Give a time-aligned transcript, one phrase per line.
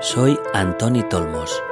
[0.00, 1.62] Soy Antoni Tolmos.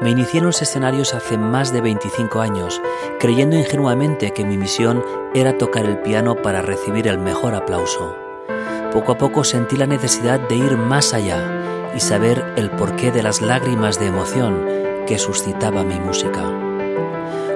[0.00, 2.80] Me inicié en los escenarios hace más de 25 años,
[3.20, 8.16] creyendo ingenuamente que mi misión era tocar el piano para recibir el mejor aplauso.
[8.92, 13.22] Poco a poco sentí la necesidad de ir más allá y saber el porqué de
[13.22, 14.64] las lágrimas de emoción
[15.06, 16.48] que suscitaba mi música.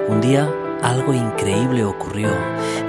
[0.07, 0.47] Un día
[0.83, 2.29] algo increíble ocurrió.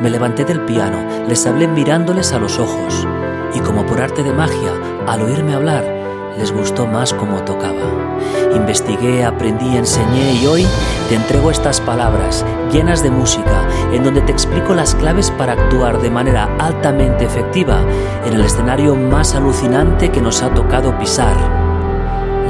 [0.02, 3.06] Me levanté del piano, les hablé mirándoles a los ojos
[3.54, 4.72] y como por arte de magia,
[5.06, 6.01] al oírme hablar,
[6.38, 8.18] les gustó más cómo tocaba.
[8.54, 10.66] Investigué, aprendí, enseñé y hoy
[11.08, 16.00] te entrego estas palabras llenas de música en donde te explico las claves para actuar
[16.00, 17.82] de manera altamente efectiva
[18.26, 21.36] en el escenario más alucinante que nos ha tocado pisar,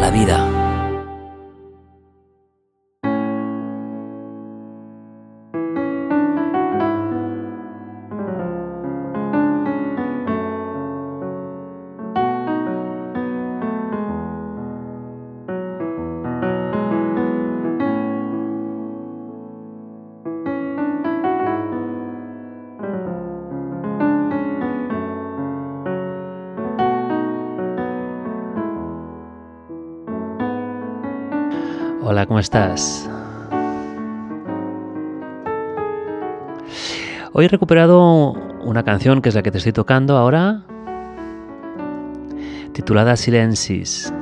[0.00, 0.61] la vida.
[32.42, 33.08] Estás?
[37.32, 40.64] Hoy he recuperado una canción que es la que te estoy tocando ahora,
[42.72, 44.12] titulada Silencis.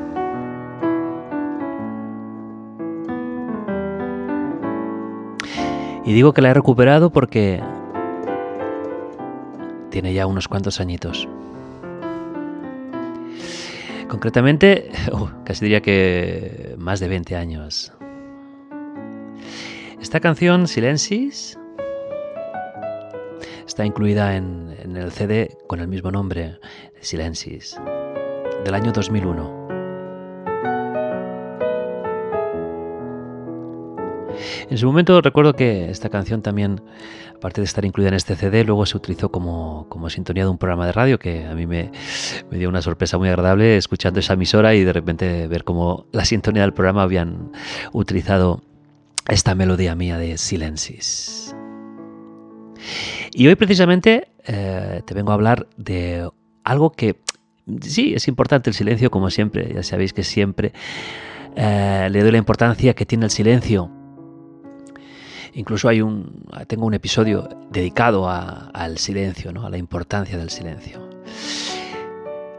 [6.05, 7.61] Y digo que la he recuperado porque
[9.91, 11.29] tiene ya unos cuantos añitos.
[14.09, 17.93] Concretamente, uh, casi diría que más de 20 años.
[20.01, 21.59] Esta canción, Silencis,
[23.67, 26.59] está incluida en, el CD con el mismo nombre,
[27.01, 27.79] Silencis,
[28.65, 29.61] del año 2001.
[34.71, 36.81] En su momento recuerdo que esta canción también,
[37.37, 40.59] aparte de estar incluida en este CD, luego se utilizó como, como sintonía de un
[40.59, 41.93] programa de radio que a mí me,
[42.51, 46.25] me, dio una sorpresa muy agradable escuchando esa emisora y de repente ver cómo la
[46.25, 47.53] sintonía del programa habían
[47.93, 48.63] utilizado
[49.33, 51.55] esta melodía mía de Silencis.
[53.33, 56.29] Y hoy precisamente eh, te vengo a hablar de
[56.65, 57.21] algo que
[57.83, 60.73] sí es importante el silencio, como siempre, ya sabéis que siempre
[61.57, 63.91] eh, le doy la importancia que tiene el silencio
[65.55, 69.67] Incluso hay un, tengo un episodio dedicado al silencio, ¿no?
[69.67, 71.09] a la importancia del silencio.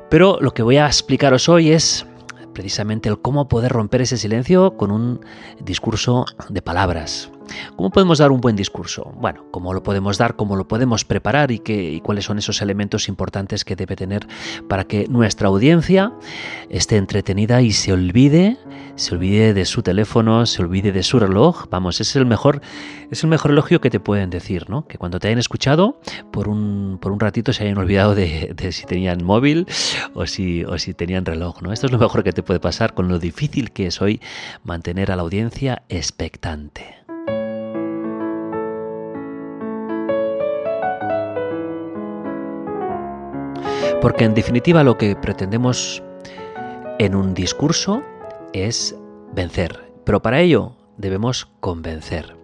[0.10, 2.06] Pero lo que voy a explicaros hoy es
[2.54, 5.22] precisamente el cómo poder romper ese silencio con un
[5.60, 7.32] discurso de palabras.
[7.76, 9.14] ¿Cómo podemos dar un buen discurso?
[9.16, 10.36] Bueno, ¿cómo lo podemos dar?
[10.36, 11.52] ¿Cómo lo podemos preparar?
[11.52, 14.28] ¿Y, qué, y cuáles son esos elementos importantes que debe tener
[14.68, 16.14] para que nuestra audiencia
[16.70, 18.58] esté entretenida y se olvide,
[18.96, 21.66] se olvide de su teléfono, se olvide de su reloj?
[21.70, 22.62] Vamos, es el mejor,
[23.10, 24.88] es el mejor elogio que te pueden decir, ¿no?
[24.88, 26.00] Que cuando te hayan escuchado,
[26.32, 29.68] por un, por un ratito se hayan olvidado de, si tenían móvil
[30.14, 31.74] o si, o si tenían reloj, ¿no?
[31.74, 34.22] Esto es lo mejor que te puede pasar con lo difícil que es hoy
[34.64, 37.01] mantener a la audiencia expectante.
[44.02, 46.02] Porque en definitiva lo que pretendemos
[46.98, 48.02] en un discurso
[48.52, 48.96] es
[49.34, 52.36] vencer, pero para ello debemos convencer.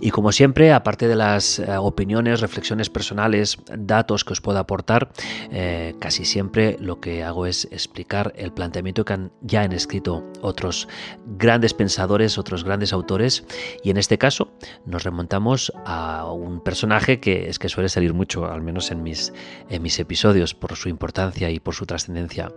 [0.00, 5.10] Y como siempre, aparte de las eh, opiniones, reflexiones personales, datos que os puedo aportar,
[5.50, 10.24] eh, casi siempre lo que hago es explicar el planteamiento que han, ya han escrito
[10.40, 10.88] otros
[11.26, 13.44] grandes pensadores, otros grandes autores,
[13.82, 14.52] y en este caso
[14.86, 19.32] nos remontamos a un personaje que es que suele salir mucho, al menos en mis,
[19.68, 22.52] en mis episodios, por su importancia y por su trascendencia,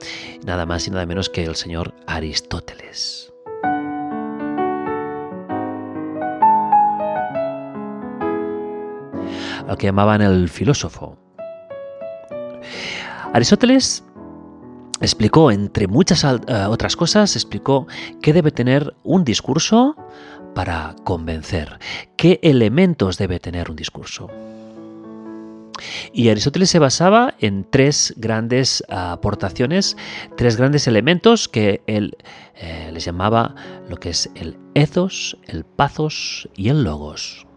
[0.46, 3.31] nada más y nada menos que el señor Aristóteles.
[9.68, 11.18] Al que llamaban el filósofo.
[13.34, 14.04] Aristóteles
[15.02, 16.40] explicó, entre muchas uh,
[16.70, 17.88] otras cosas, explicó
[18.22, 19.96] qué debe tener un discurso
[20.54, 21.80] para convencer,
[22.18, 24.30] qué elementos debe tener un discurso.
[26.14, 29.98] Y Aristóteles se basaba en tres grandes aportaciones,
[30.38, 32.18] tres grandes elementos que él
[32.56, 33.56] eh, les llamaba
[33.90, 37.48] lo que es el ethos, el pathos y el logos.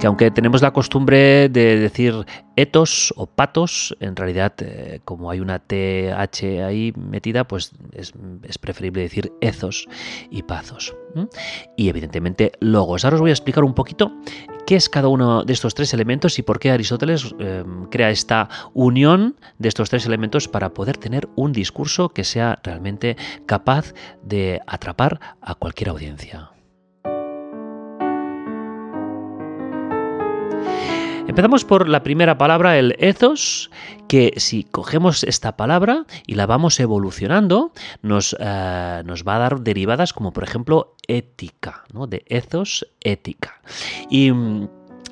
[0.00, 2.14] Que aunque tenemos la costumbre de decir
[2.56, 8.12] etos o patos, en realidad eh, como hay una TH ahí metida, pues es,
[8.58, 9.86] preferible decir ethos
[10.30, 10.96] y pazos.
[11.76, 13.04] Y evidentemente logos.
[13.04, 14.10] Ahora os voy a explicar un poquito
[14.66, 18.48] qué es cada uno de estos tres elementos y por qué Aristóteles em, crea esta
[18.72, 23.92] unión de estos tres elementos para poder tener un discurso que sea realmente capaz
[24.22, 26.52] de atrapar a cualquier audiencia.
[31.30, 33.70] Empezamos por la primera palabra, el ethos,
[34.08, 37.70] que si cogemos esta palabra y la vamos evolucionando,
[38.02, 42.08] nos, eh, nos va a dar derivadas como por ejemplo ética, ¿no?
[42.08, 43.62] de ethos, ética.
[44.10, 44.68] Y mm,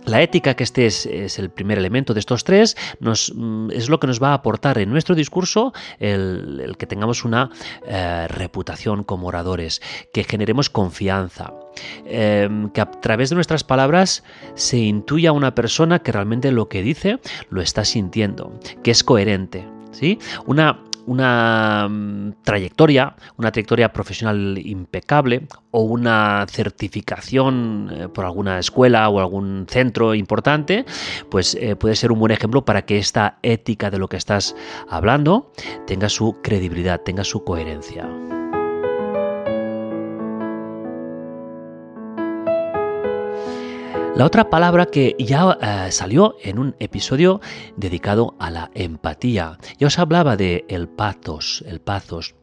[0.09, 1.07] la ética, que este es,
[1.39, 4.91] el primer elemento de estos tres, mm, es lo que nos va a aportar en
[4.91, 7.51] nuestro discurso el, que tengamos una
[7.87, 9.81] eh, reputación como oradores,
[10.13, 11.53] que generemos confianza,
[12.07, 14.25] em, que a través de nuestras palabras
[14.55, 17.19] se intuya una persona que realmente lo que dice
[17.51, 18.53] lo está sintiendo,
[18.83, 19.67] que es coherente.
[19.93, 20.19] ¿sí?
[20.47, 29.09] Una, una mm, trayectoria, una trayectoria profesional impecable o una certificación eh, por alguna escuela
[29.09, 30.85] o algún centro importante,
[31.31, 34.55] pues eh, puede ser un buen ejemplo para que esta ética de lo que estás
[34.89, 35.53] hablando
[35.87, 38.28] tenga su credibilidad, tenga su coherencia.
[44.19, 47.41] La otra palabra que ya eh, salió en un episodio
[47.76, 49.61] dedicado a la empatía.
[49.79, 52.35] Ya os hablaba de el pathos, el pathos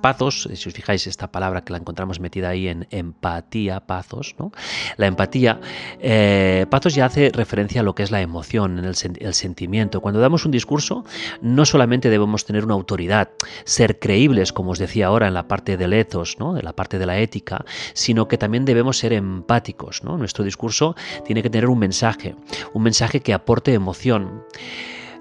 [0.00, 4.52] Pazos, si os fijáis esta palabra que la encontramos metida ahí en empatía, pazos, ¿no?
[4.96, 5.60] La empatía,
[6.00, 10.00] eh, pazos ya hace referencia a lo que es la emoción, el, el sentimiento.
[10.00, 11.04] Cuando damos un discurso,
[11.42, 13.30] no solamente debemos tener una autoridad,
[13.64, 16.56] ser creíbles, como os decía ahora en la parte del ethos, ¿no?
[16.56, 20.02] En la parte de la ética, sino que también debemos ser empáticos.
[20.04, 22.34] Nuestro discurso tiene que tener un mensaje,
[22.72, 24.44] un mensaje que aporte emoción.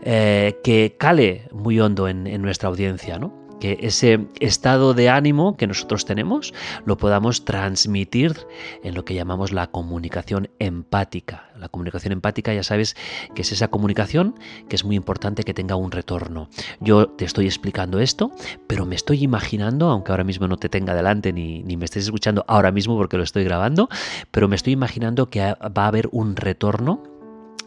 [0.01, 3.38] Eh, que cale muy hondo en, en nuestra audiencia, ¿no?
[3.59, 6.53] Que ese estado de ánimo que nosotros tenemos
[6.85, 8.35] lo podamos transmitir
[8.83, 11.49] en lo que llamamos la comunicación empática.
[11.57, 12.95] La comunicación empática ya sabes
[13.35, 14.35] que es esa comunicación
[14.69, 16.49] que es muy importante que tenga un retorno.
[16.79, 18.31] Yo te estoy explicando esto,
[18.67, 22.05] pero me estoy imaginando, aunque ahora mismo no te tenga delante ni, ni me estés
[22.05, 23.89] escuchando ahora mismo porque lo estoy grabando,
[24.31, 27.03] pero me estoy imaginando que va a haber un retorno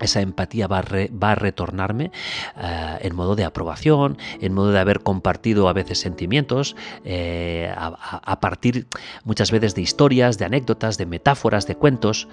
[0.03, 2.11] esa empatía va a, retornarme
[2.57, 8.41] eh, en modo de aprobación, en modo de haber compartido a veces sentimientos, eh, a,
[8.41, 8.87] partir
[9.25, 12.29] muchas veces de historias, de anécdotas, de metáforas, de cuentos,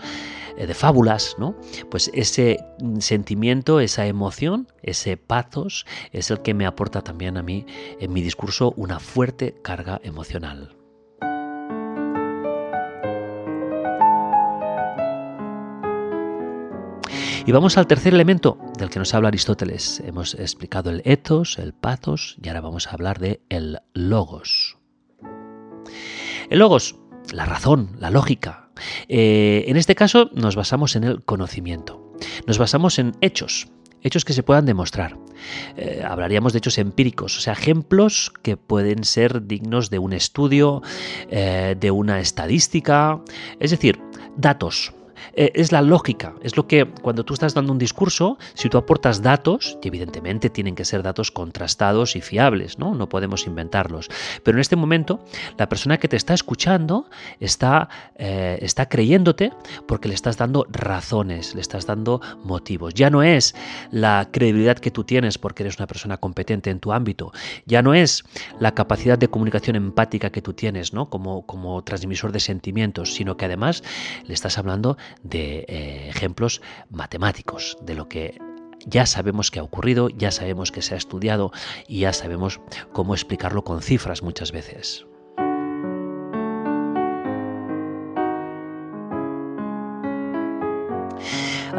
[0.57, 1.55] eh, de fábulas, ¿no?
[1.89, 2.59] Pues ese
[2.99, 7.65] sentimiento, esa emoción, ese pathos es el que me aporta también a mí
[7.99, 10.78] en mi discurso una fuerte carga emocional.
[17.49, 20.03] Y vamos al tercer elemento del que nos habla Aristóteles.
[20.05, 24.77] Hemos explicado el ethos, el pathos y ahora vamos a hablar de el logos.
[26.51, 26.97] El logos,
[27.33, 28.69] la razón, la lógica.
[29.07, 32.13] Eh, en este caso nos basamos en el conocimiento.
[32.45, 33.67] Nos basamos en hechos,
[34.03, 35.17] hechos que se puedan demostrar.
[35.75, 40.83] Eh, hablaríamos de hechos empíricos, o sea, ejemplos que pueden ser dignos de un estudio,
[41.31, 43.19] eh, de una estadística,
[43.59, 43.99] es decir,
[44.37, 44.93] datos,
[45.33, 48.77] eh, es la lógica, es lo que cuando tú estás dando un discurso, si tú
[48.77, 52.95] aportas datos, y evidentemente tienen que ser datos contrastados y fiables, ¿no?
[52.95, 54.09] No podemos inventarlos.
[54.43, 55.19] Pero en este momento,
[55.57, 59.51] la persona que te está escuchando está, eh, está creyéndote
[59.87, 62.93] porque le estás dando razones, le estás dando motivos.
[62.93, 63.55] Ya no es
[63.91, 67.31] la credibilidad que tú tienes porque eres una persona competente en tu ámbito,
[67.65, 68.23] ya no es
[68.59, 71.09] la capacidad de comunicación empática que tú tienes, ¿no?
[71.09, 73.83] Como, como transmisor de sentimientos, sino que además
[74.25, 78.39] le estás hablando de eh, ejemplos matemáticos de lo que
[78.85, 81.51] ya sabemos que ha ocurrido, ya sabemos que se ha estudiado
[81.87, 82.61] y ya sabemos
[82.93, 85.05] cómo explicarlo con cifras muchas veces.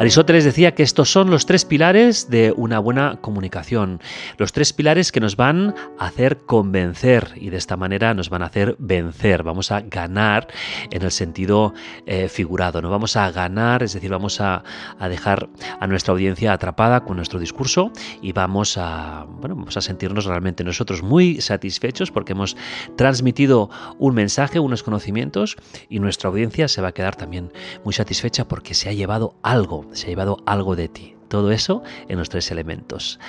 [0.01, 4.01] Aristóteles decía que estos son los tres pilares de una buena comunicación,
[4.39, 8.41] los tres pilares que nos van a hacer convencer y de esta manera nos van
[8.41, 10.47] a hacer vencer, vamos a ganar
[10.89, 11.75] en el sentido
[12.07, 14.63] eh, figurado, no vamos a ganar, es decir, vamos a,
[15.07, 17.91] dejar a nuestra audiencia atrapada con nuestro discurso
[18.23, 22.57] y vamos a, bueno, vamos a sentirnos realmente nosotros muy satisfechos porque hemos
[22.95, 25.57] transmitido un mensaje, unos conocimientos
[25.89, 27.53] y nuestra audiencia se va a quedar también
[27.85, 31.15] muy satisfecha porque se ha llevado algo se ha llevado algo de ti.
[31.27, 33.19] Todo eso en los tres elementos.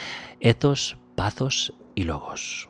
[0.40, 2.69] Etos, pazos y logos.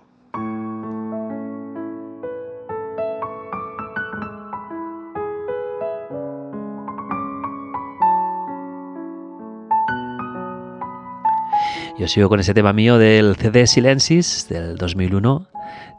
[11.98, 15.46] Yo sigo con ese tema mío del CD Silensis del 2001,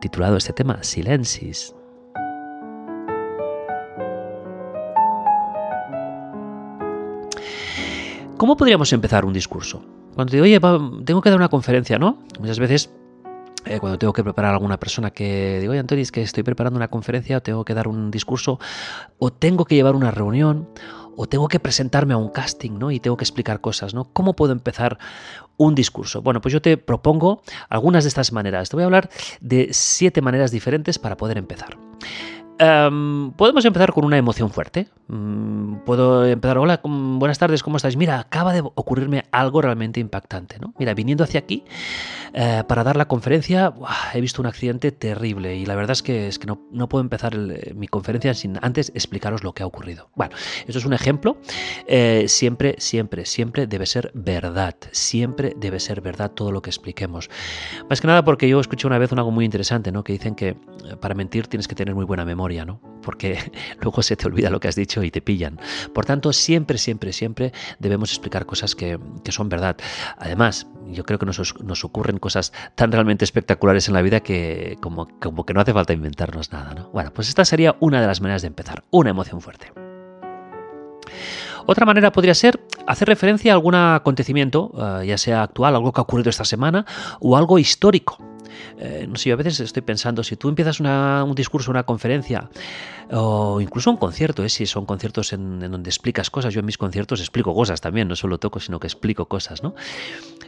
[0.02, 1.74] titulado este tema, Silensis.
[8.38, 9.84] ¿Cómo podríamos empezar un discurso?
[10.16, 10.60] Cuando te digo, oye,
[11.06, 12.20] tengo que dar una conferencia, ¿no?
[12.40, 12.92] Muchas veces
[13.66, 16.44] eh, cuando tengo que preparar a alguna persona que digo, oye Antonio, es que estoy
[16.44, 18.60] preparando una conferencia o tengo que dar un discurso
[19.20, 20.68] o tengo que llevar una reunión
[21.16, 22.92] o tengo que presentarme a un casting, ¿no?
[22.92, 24.06] Y tengo que explicar cosas, ¿no?
[24.06, 24.98] ¿Cómo puedo empezar
[25.58, 26.22] un discurso?
[26.22, 28.70] Bueno, pues yo te propongo algunas de estas maneras.
[28.70, 29.10] Te voy a hablar
[29.40, 31.78] de siete maneras diferentes para poder empezar.
[32.60, 34.88] Em, podemos empezar con una emoción fuerte.
[35.08, 37.98] Mm, puedo empezar, hola, buenas tardes, ¿cómo estáis?
[37.98, 40.74] Mira, acaba de ocurrirme algo realmente impactante, ¿no?
[40.78, 41.64] Mira, viniendo hacia aquí
[42.34, 43.74] eh, para dar la conferencia,
[44.14, 47.36] he visto un accidente terrible y la verdad es que, es que no, puedo empezar
[47.76, 50.10] mi conferencia sin antes explicaros lo que ha ocurrido.
[50.16, 50.36] Bueno,
[50.68, 51.38] esto es un ejemplo.
[51.88, 54.76] Eh, siempre, siempre, siempre debe ser verdad.
[54.92, 57.30] Siempre debe ser verdad todo lo que expliquemos.
[57.90, 60.04] Más que nada porque yo escuché una vez algo muy interesante, ¿no?
[60.04, 60.58] Que dicen que eh,
[61.00, 62.43] para mentir tienes que tener muy buena memoria
[63.04, 63.38] porque
[63.82, 65.60] luego se te olvida lo que has dicho y te pillan.
[65.94, 69.78] Por tanto, siempre, siempre, siempre debemos explicar cosas que, son verdad.
[70.18, 75.08] Además, yo creo que nos, ocurren cosas tan realmente espectaculares en la vida que como,
[75.20, 76.74] como que no hace falta inventarnos nada.
[76.74, 76.90] ¿no?
[76.90, 79.72] Bueno, pues esta sería una de las maneras de empezar, una emoción fuerte.
[81.66, 84.72] Otra manera podría ser hacer referencia a algún acontecimiento,
[85.02, 86.86] eh, ya sea actual, algo que ha ocurrido esta semana,
[87.22, 88.18] o algo histórico.
[88.78, 92.50] Eh, no sé, yo a veces estoy pensando, si tú empiezas un discurso, una conferencia,
[93.12, 94.50] o incluso un concierto, ¿eh?
[94.50, 98.16] si son conciertos en, donde explicas cosas, yo en mis conciertos explico cosas también, no
[98.16, 99.76] solo toco, sino que explico cosas, ¿no?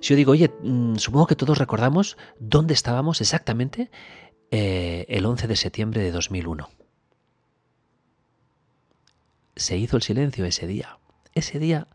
[0.02, 3.90] Si yo digo, oye, mm, supongo que todos recordamos dónde estábamos exactamente
[4.52, 6.70] eh, el 11 de septiembre de 2001.
[9.56, 11.00] Se hizo el silencio ese día
[11.36, 11.88] ese día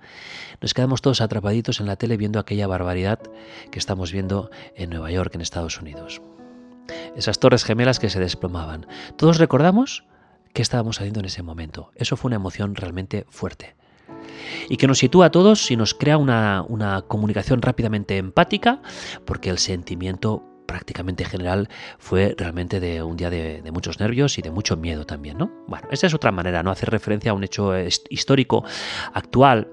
[0.61, 3.19] nos quedamos todos atrapaditos en la tele viendo aquella barbaridad
[3.71, 6.21] que estamos viendo en Nueva York, en Estados Unidos.
[7.17, 8.87] Esas torres gemelas que se desplomaban.
[9.17, 10.05] Todos recordamos
[10.53, 11.91] qué estábamos haciendo en ese momento.
[11.95, 13.75] Eso fue una emoción realmente fuerte.
[14.69, 18.83] Y que nos sitúa a todos y nos crea una, una comunicación rápidamente empática,
[19.25, 24.53] porque el sentimiento prácticamente general fue realmente de un día de, muchos nervios y de
[24.53, 25.51] mucho miedo también, ¿no?
[25.67, 26.71] Bueno, esa es otra manera, ¿no?
[26.71, 27.73] Hacer referencia a un hecho
[28.09, 28.65] histórico
[29.13, 29.67] actual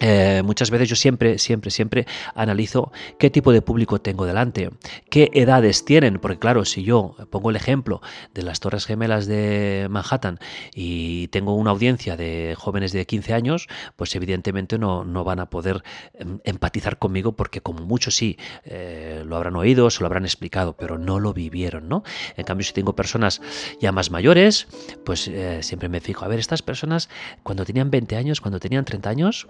[0.00, 4.70] eh, muchas veces yo siempre, siempre, siempre analizo qué tipo de público tengo delante,
[5.08, 8.00] qué edades tienen, porque claro, si yo pongo el ejemplo
[8.34, 10.38] de las Torres Gemelas de Manhattan
[10.74, 15.48] y tengo una audiencia de jóvenes de 15 años, pues evidentemente no, no van a
[15.50, 15.82] poder
[16.14, 20.76] em, empatizar conmigo porque como mucho sí eh, lo habrán oído, se lo habrán explicado,
[20.76, 22.02] pero no lo vivieron, ¿no?
[22.36, 23.40] En cambio, si tengo personas
[23.80, 24.66] ya más mayores,
[25.04, 27.08] pues eh, siempre me fijo, a ver, estas personas
[27.42, 29.46] cuando tenían 20 años, cuando tenían 30 años,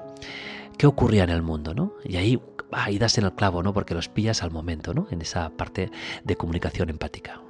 [0.79, 1.95] qué ocurría en el mundo, ¿no?
[2.05, 2.41] Y ahí,
[2.73, 3.73] ahí das en el clavo, ¿no?
[3.73, 5.07] Porque los pillas al momento, ¿no?
[5.11, 5.91] En esa parte
[6.25, 7.41] de comunicación empática.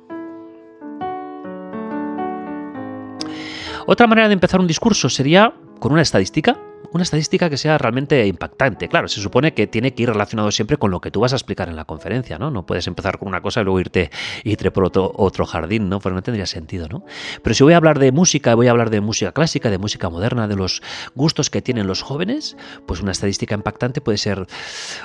[3.87, 6.59] Otra manera de empezar un discurso sería con una estadística
[6.95, 8.89] una estadística que sea realmente impactante.
[8.89, 11.37] Claro, se supone que tiene que ir relacionado siempre con lo que tú vas a
[11.37, 12.53] explicar en la conferencia, ¿no?
[12.53, 14.11] No puedes empezar con una cosa y luego irte,
[14.45, 15.99] irte por otro, otro jardín, ¿no?
[15.99, 17.05] Porque no tendría sentido, ¿no?
[17.43, 20.09] Pero si voy a hablar de música, voy a hablar de música clásica, de música
[20.09, 20.83] moderna, de los
[21.17, 24.47] gustos que tienen los jóvenes, pues una estadística impactante puede ser,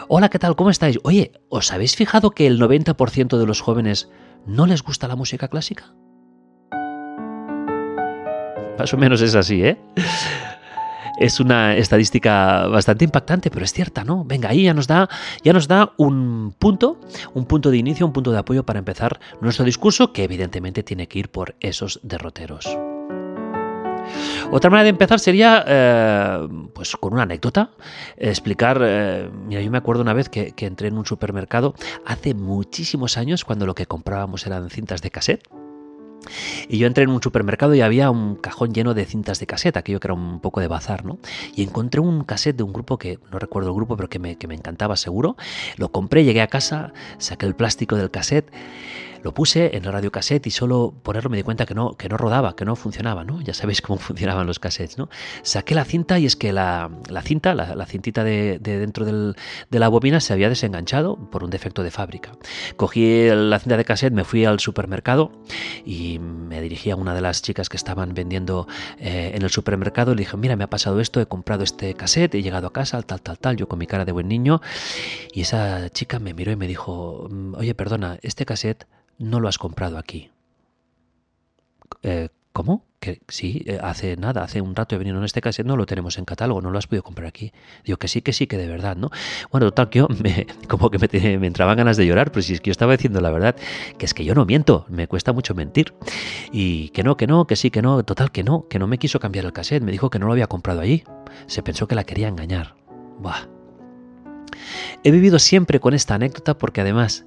[0.08, 0.56] hola, ¿qué tal?
[0.56, 1.00] ¿Cómo estáis?
[1.02, 4.10] Oye, ¿os habéis fijado que el 90% de los jóvenes
[4.46, 5.96] no les gusta la música clásica?
[8.78, 9.78] Más o menos es así, ¿eh?
[11.20, 14.24] Es una estadística bastante impactante, pero es cierta, ¿no?
[14.24, 15.10] Venga, ahí ya nos da,
[15.44, 17.00] ya nos da un punto,
[17.34, 21.08] un punto de inicio, un punto de apoyo para empezar nuestro discurso, que evidentemente tiene
[21.08, 22.66] que ir por esos derroteros.
[24.52, 27.72] Otra manera de empezar sería, eh, pues con una anécdota,
[28.18, 32.34] explicar, eh, mira, yo me acuerdo una vez que, que entré en un supermercado hace
[32.34, 35.48] muchísimos años cuando lo que comprábamos eran cintas de cassette
[36.68, 39.78] y yo entré en un supermercado y había un cajón lleno de cintas de cassette,
[39.78, 41.20] aquello que era un poco de bazar, ¿no?
[41.56, 44.38] Y encontré un cassette de un grupo que, no recuerdo el grupo, pero que me,
[44.38, 45.36] que me encantaba seguro.
[45.78, 48.52] Lo compré, llegué a casa, saqué el plástico del cassette
[49.24, 52.18] lo puse en el radiocassette y solo ponerlo me di cuenta que no, que no
[52.18, 53.42] rodaba, que no funcionaba, ¿no?
[53.42, 55.10] Ya sabéis cómo funcionaban los cassettes, ¿no?
[55.44, 56.90] Saqué la cinta y es que la,
[57.24, 61.92] cinta, la, cintita de, dentro de la bobina se había desenganchado por un defecto de
[61.92, 62.32] fábrica.
[62.78, 65.32] Cogí la cinta de cassette, me fui al supermercado
[65.86, 68.68] y me dirigí a una de las chicas que estaban vendiendo
[69.00, 71.94] eh, en el supermercado y le dije, mira, me ha pasado esto, he comprado este
[71.94, 74.62] cassette, he llegado a casa, tal, tal, tal, yo con mi cara de buen niño.
[75.34, 78.86] Y esa chica me miró y me dijo, oye, perdona, este cassette
[79.20, 80.32] no lo has comprado aquí.
[82.02, 82.90] Eh, ¿Cómo?
[83.00, 85.86] que sí, eh, hace nada, hace un rato he venido en este caso, no lo
[85.86, 87.52] tenemos en catálogo, no lo has podido comprar aquí.
[87.86, 89.10] Digo que sí, que sí, que de verdad, ¿no?
[89.52, 92.54] Bueno, total, que yo me, como que me, me entraban ganas de llorar, pero si
[92.54, 93.56] es que yo estaba diciendo la verdad,
[93.98, 95.94] que es que yo no miento, me cuesta mucho mentir.
[96.52, 98.98] Y que no, que no, que sí, que no, total, que no, que no me
[98.98, 101.04] quiso cambiar el cassette, me dijo que no lo había comprado allí.
[101.48, 102.76] Se pensó que la quería engañar.
[103.20, 103.59] Buah.
[105.04, 107.26] He vivido siempre con esta anécdota porque además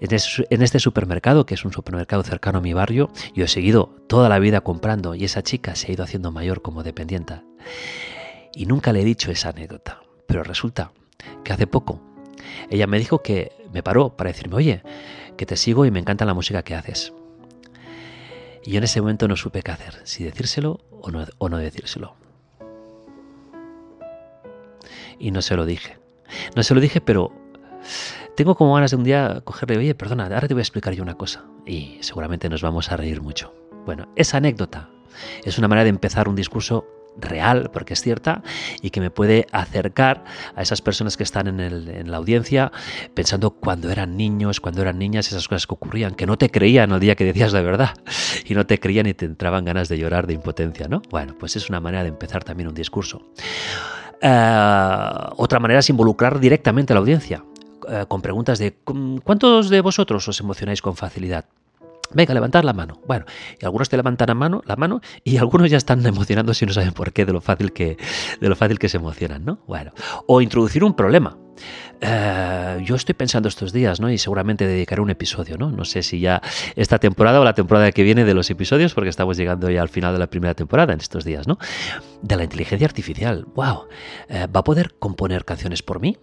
[0.00, 4.28] en este supermercado, que es un supermercado cercano a mi barrio, yo he seguido toda
[4.28, 7.44] la vida comprando y esa chica se ha ido haciendo mayor como dependienta.
[8.54, 10.00] Y nunca le he dicho esa anécdota.
[10.26, 10.92] Pero resulta
[11.42, 12.00] que hace poco
[12.70, 14.82] ella me dijo que me paró para decirme, oye,
[15.36, 17.12] que te sigo y me encanta la música que haces.
[18.64, 21.58] Y yo en ese momento no supe qué hacer, si decírselo o no, o no
[21.58, 22.14] decírselo.
[25.18, 25.98] Y no se lo dije.
[26.56, 27.32] No se lo dije, pero
[28.36, 31.02] tengo como ganas de un día cogerle, oye, perdona, ahora te voy a explicar yo
[31.02, 31.44] una cosa.
[31.66, 33.54] Y seguramente nos vamos a reír mucho.
[33.84, 34.90] Bueno, esa anécdota
[35.44, 36.86] es una manera de empezar un discurso
[37.20, 38.42] real, porque es cierta,
[38.80, 42.70] y que me puede acercar a esas personas que están en, la audiencia
[43.14, 46.92] pensando cuando eran niños, cuando eran niñas, esas cosas que ocurrían, que no te creían
[46.92, 47.96] el día que decías la verdad,
[48.44, 51.02] y no te creían y te entraban ganas de llorar de impotencia, ¿no?
[51.10, 53.22] Bueno, pues es una manera de empezar también un discurso.
[54.20, 57.44] Eh, otra manera es involucrar directamente a la audiencia,
[57.88, 58.76] eh, con preguntas de
[59.24, 61.44] ¿cuántos de vosotros os emocionáis con facilidad?
[62.12, 63.00] Venga, levantad la mano.
[63.06, 63.26] Bueno,
[63.60, 66.74] y algunos te levantan la mano, la mano y algunos ya están emocionándose y no
[66.74, 67.96] saben por qué de lo fácil que,
[68.40, 69.60] de lo fácil que se emocionan, ¿no?
[69.66, 69.92] Bueno,
[70.26, 71.36] o introducir un problema.
[72.00, 74.10] Eh, yo estoy pensando estos días, ¿no?
[74.10, 75.70] Y seguramente dedicaré un episodio, ¿no?
[75.70, 76.40] No sé si ya
[76.76, 79.88] esta temporada o la temporada que viene de los episodios, porque estamos llegando ya al
[79.88, 81.58] final de la primera temporada en estos días, ¿no?
[82.22, 83.46] De la inteligencia artificial.
[83.54, 83.88] ¡Wow!
[84.28, 86.16] Eh, ¿Va a poder componer canciones por mí?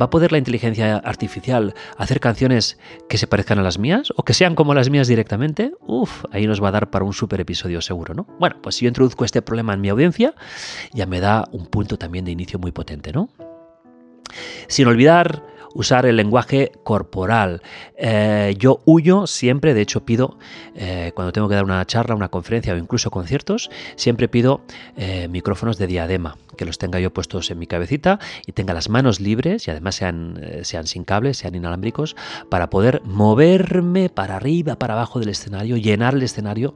[0.00, 4.24] ¿Va a poder la inteligencia artificial hacer canciones que se parezcan a las mías o
[4.24, 5.72] que sean como las mías directamente?
[5.86, 8.26] Uf, ahí nos va a dar para un super episodio seguro, ¿no?
[8.38, 10.34] Bueno, pues si yo introduzco este problema en mi audiencia,
[10.92, 13.28] ya me da un punto también de inicio muy potente, ¿no?
[14.68, 15.42] Sin olvidar
[15.74, 17.62] usar el lenguaje corporal.
[17.96, 20.38] Eh, yo huyo siempre, de hecho pido,
[20.74, 24.62] eh, cuando tengo que dar una charla, una conferencia o incluso conciertos, siempre pido
[24.96, 28.88] eh, micrófonos de diadema, que los tenga yo puestos en mi cabecita y tenga las
[28.88, 32.16] manos libres y además sean, sean sin cables, sean inalámbricos,
[32.50, 36.74] para poder moverme para arriba, para abajo del escenario, llenar el escenario,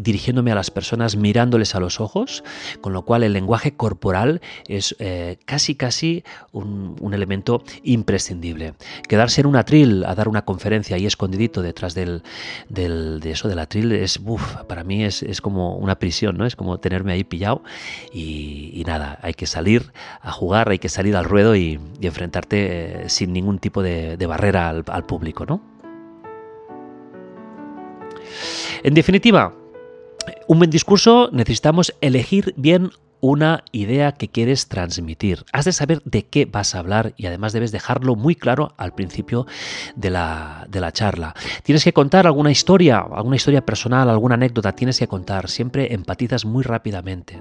[0.00, 2.44] dirigiéndome a las personas, mirándoles a los ojos,
[2.80, 4.96] con lo cual el lenguaje corporal es
[5.44, 8.74] casi, casi un, un elemento imprescindible.
[9.08, 12.22] Quedarse en un atril a dar una conferencia y escondidito detrás del,
[12.68, 14.20] del de eso del atril es,
[14.68, 16.46] para mí es, como una prisión, ¿no?
[16.46, 17.62] Es como tenerme ahí pillado
[18.12, 23.08] y, nada, hay que salir a jugar, hay que salir al ruedo y, enfrentarte eh,
[23.08, 25.60] sin ningún tipo de, barrera al, al público, ¿no?
[28.82, 29.54] En definitiva,
[30.46, 32.90] un buen discurso necesitamos elegir bien
[33.24, 35.46] una idea que quieres transmitir.
[35.50, 38.94] Has de saber de qué vas a hablar y además debes dejarlo muy claro al
[38.94, 39.46] principio
[39.96, 41.34] de la, de la charla.
[41.62, 45.48] Tienes que contar alguna historia, alguna historia personal, alguna anécdota, tienes que contar.
[45.48, 47.40] Siempre empatizas muy rápidamente.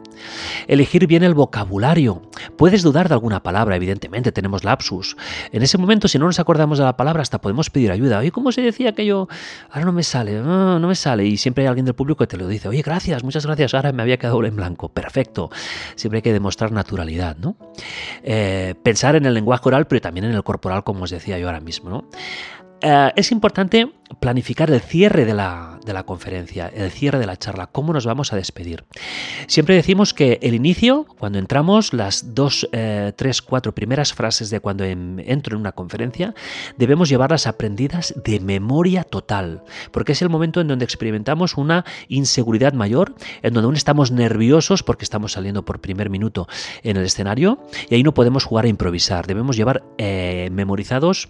[0.70, 2.22] Elegir bien el vocabulario.
[2.58, 5.18] Puedes dudar de alguna palabra, evidentemente, tenemos lapsus.
[5.52, 8.20] En ese momento, si no nos acordamos de la palabra, hasta podemos pedir ayuda.
[8.20, 9.28] Oye, ¿cómo se decía que yo?
[9.70, 11.26] Ahora no me sale, no, no me sale.
[11.26, 12.70] Y siempre hay alguien del público que te lo dice.
[12.70, 13.74] Oye, gracias, muchas gracias.
[13.74, 14.88] Ahora me había quedado en blanco.
[14.88, 15.50] Perfecto
[15.96, 17.56] siempre hay que demostrar naturalidad, ¿no?
[18.24, 21.48] Eh, pensar en el lenguaje oral, pero también en el corporal, como os decía yo
[21.48, 22.06] ahora mismo, ¿no?
[22.84, 27.94] Eh, es importante planificar el cierre de la, conferencia, el cierre de la charla, cómo
[27.94, 28.84] nos vamos a despedir.
[29.48, 34.60] Siempre decimos que el inicio, cuando entramos, las dos, eh, tres, cuatro primeras frases de
[34.60, 36.36] cuando em, entro en una conferencia,
[36.78, 42.74] debemos llevarlas aprendidas de memoria total, porque es el momento en donde experimentamos una inseguridad
[42.74, 46.48] mayor, en donde aún estamos nerviosos porque estamos saliendo por primer minuto
[46.84, 51.30] en el escenario y ahí no podemos jugar a improvisar, debemos llevar eh, memorizados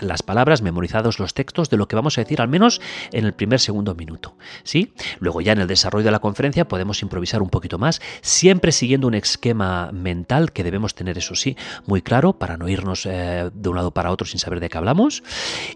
[0.00, 2.80] las palabras, memorizados los textos de lo que vamos a decir al menos
[3.12, 4.36] en el primer segundo minuto.
[4.62, 4.92] ¿sí?
[5.20, 9.06] Luego ya en el desarrollo de la conferencia podemos improvisar un poquito más, siempre siguiendo
[9.06, 13.68] un esquema mental que debemos tener, eso sí, muy claro para no irnos eh, de
[13.68, 15.22] un lado para otro sin saber de qué hablamos.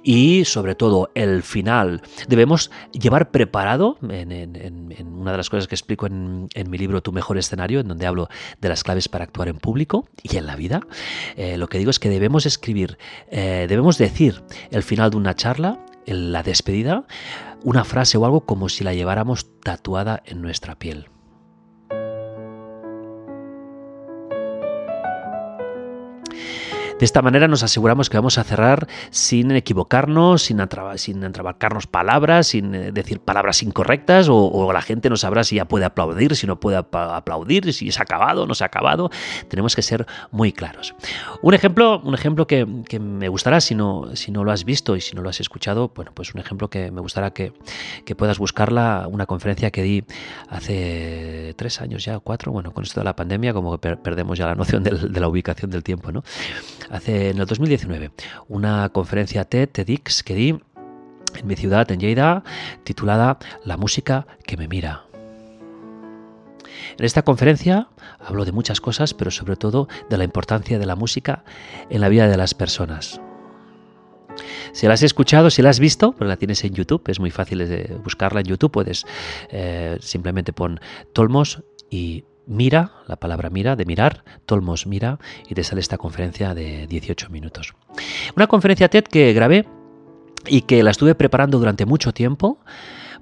[0.03, 6.07] Y sobre todo el final debemos llevar preparado, en, una de las cosas que explico
[6.07, 8.29] en, mi libro Tu mejor escenario, en donde hablo
[8.61, 10.81] de las claves para actuar en público y en la vida,
[11.37, 12.99] eh, lo que digo es que debemos escribir,
[13.31, 17.05] eh, debemos decir el final de una charla, en la despedida,
[17.63, 21.09] una frase o algo como si la lleváramos tatuada en nuestra piel.
[27.01, 32.75] De esta manera nos aseguramos que vamos a cerrar sin equivocarnos, sin, entrabarcarnos palabras, sin
[32.75, 36.61] eh, decir palabras incorrectas, o, la gente no sabrá si ya puede aplaudir, si no
[36.61, 39.09] puede aplaudir, si es acabado no se ha acabado.
[39.49, 40.95] Tenemos que ser muy claros.
[41.41, 45.01] Un ejemplo, un ejemplo que, me gustará si no, si no lo has visto y
[45.01, 47.55] si no lo has escuchado, bueno, pues un ejemplo que me gustará que,
[48.15, 50.05] puedas buscarla, una conferencia que di
[50.51, 54.45] hace tres años ya, cuatro, bueno, con esto de la pandemia, como que perdemos ya
[54.49, 56.23] la noción de la ubicación del tiempo, ¿no?
[56.91, 58.11] Hace en el 2019
[58.49, 60.61] una conferencia TED, TEDx que di
[61.37, 62.43] en mi ciudad, en Lleida,
[62.85, 65.05] titulada La música que me mira.
[66.99, 70.97] En esta conferencia hablo de muchas cosas, pero sobre todo de la importancia de la
[70.97, 71.45] música
[71.89, 73.21] en la vida de las personas.
[74.73, 77.31] Si la has escuchado, si la has visto, pero la tienes en YouTube, es muy
[77.31, 77.63] fácil
[78.05, 79.05] buscarla en YouTube, puedes
[79.51, 80.81] eh, simplemente pon
[81.13, 86.53] Tolmos y Mira, la palabra mira, de mirar, Tolmos mira, y te sale esta conferencia
[86.53, 87.75] de 18 minutos.
[88.35, 89.69] Una conferencia TED que grabé
[90.49, 92.59] y que la estuve preparando durante mucho tiempo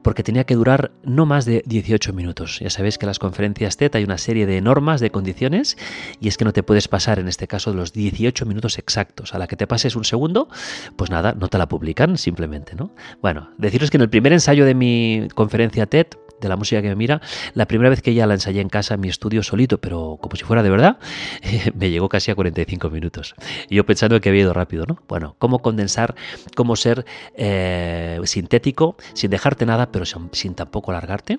[0.03, 2.61] porque tenía que durar no más de 18 minutos.
[2.61, 5.77] Ya sabéis que en las conferencias TED hay una serie de normas, de condiciones,
[6.21, 9.35] y es que no te puedes pasar en este caso los 18 minutos exactos.
[9.35, 10.49] A la que te pases un segundo,
[10.97, 12.93] pues nada, no te la publican simplemente, ¿no?
[13.21, 16.07] Bueno, deciros que en el primer ensayo de mi conferencia TED
[16.41, 17.21] de la música que me mira,
[17.55, 20.37] la primera vez que ya la ensayé en casa en mi estudio solito, pero como
[20.37, 20.99] si fuera de verdad,
[21.75, 23.35] me llegó casi a 45 minutos.
[23.71, 24.99] Yo pensando que había ido rápido, ¿no?
[25.09, 26.15] Bueno, cómo condensar,
[26.55, 27.05] cómo ser
[27.37, 31.39] eh, sintético, sin dejarte nada, pero sin, tampoco alargarte,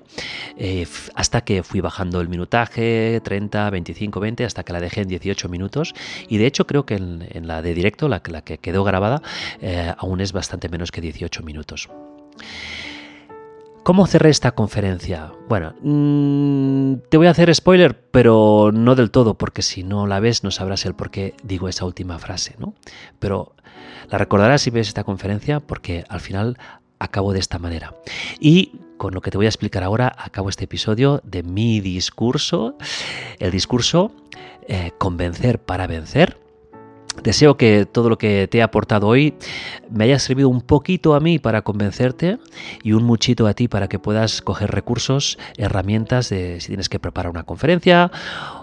[0.58, 5.08] eh, hasta que fui bajando el minutaje, 30, 25, 20, hasta que la dejé en
[5.08, 5.94] 18 minutos.
[6.28, 9.22] Y de hecho creo que en, la de directo, la, la que quedó grabada,
[9.62, 11.90] eh, aún es bastante menos que 18 minutos.
[13.89, 15.32] ¿Cómo cerré esta conferencia?
[15.47, 20.19] Bueno, mm, te voy a hacer spoiler, pero no del todo, porque si no la
[20.19, 22.75] ves no sabrás el por qué digo esa última frase, ¿no?
[23.17, 23.56] Pero
[24.12, 26.60] la recordarás si ves esta conferencia, porque al final
[26.99, 27.95] acabo de esta manera.
[28.39, 32.78] Y con lo que te voy a explicar ahora, acabo este episodio de mi discurso,
[33.39, 34.12] el discurso
[34.67, 36.38] eh, Convencer para vencer
[37.24, 39.34] Deseo que todo lo que te he aportado hoy
[39.90, 42.40] me haya servido un poquito a mí para convencerte
[42.84, 47.00] y un muchito a ti para que puedas coger recursos, herramientas de si tienes que
[47.00, 48.12] preparar una conferencia,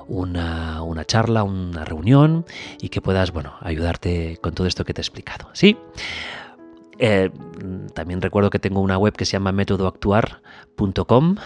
[0.09, 2.47] una, charla, una reunión
[2.81, 5.49] y que puedas, bueno, ayudarte con todo esto que te he explicado.
[5.53, 5.77] ¿Sí?
[6.99, 7.31] Eh,
[7.95, 11.37] también recuerdo que tengo una web que se llama métodoactuar.com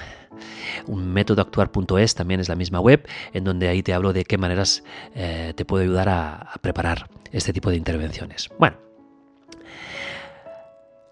[0.87, 4.39] un método actuar.es también es la misma web, en donde ahí te hablo de qué
[4.39, 8.51] maneras eh, te puedo ayudar a, preparar este tipo de intervenciones.
[8.59, 8.77] Bueno,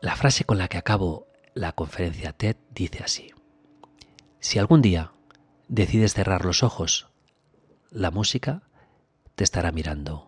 [0.01, 3.31] la frase con la que acabo la conferencia TED dice así.
[4.41, 5.13] Si algún día
[5.69, 7.09] decides cerrar los ojos,
[7.91, 8.63] la música
[9.35, 10.28] te estará mirando.